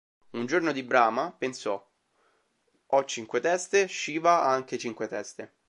Un 0.31 0.47
giorno 0.47 0.71
di 0.71 0.81
Brahma 0.81 1.31
pensò: 1.31 1.87
"Ho 2.87 3.05
cinque 3.05 3.39
teste, 3.39 3.87
Shiva 3.87 4.41
ha 4.41 4.51
anche 4.51 4.79
cinque 4.79 5.07
teste. 5.07 5.53